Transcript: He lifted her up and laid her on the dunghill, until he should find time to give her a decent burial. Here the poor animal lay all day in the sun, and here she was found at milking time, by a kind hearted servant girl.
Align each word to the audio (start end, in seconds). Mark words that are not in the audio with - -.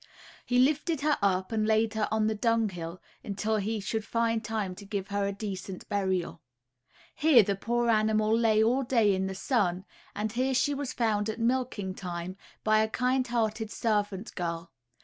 He 0.47 0.57
lifted 0.57 1.01
her 1.01 1.19
up 1.21 1.51
and 1.51 1.67
laid 1.67 1.93
her 1.93 2.07
on 2.09 2.25
the 2.25 2.33
dunghill, 2.33 2.99
until 3.23 3.57
he 3.57 3.79
should 3.79 4.03
find 4.03 4.43
time 4.43 4.73
to 4.77 4.83
give 4.87 5.09
her 5.09 5.27
a 5.27 5.31
decent 5.31 5.87
burial. 5.89 6.41
Here 7.13 7.43
the 7.43 7.55
poor 7.55 7.87
animal 7.87 8.35
lay 8.35 8.63
all 8.63 8.81
day 8.81 9.13
in 9.13 9.27
the 9.27 9.35
sun, 9.35 9.85
and 10.15 10.31
here 10.31 10.55
she 10.55 10.73
was 10.73 10.91
found 10.91 11.29
at 11.29 11.39
milking 11.39 11.93
time, 11.93 12.35
by 12.63 12.79
a 12.79 12.89
kind 12.89 13.27
hearted 13.27 13.69
servant 13.69 14.33
girl. 14.33 14.71